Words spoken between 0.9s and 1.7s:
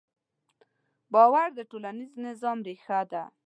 باور د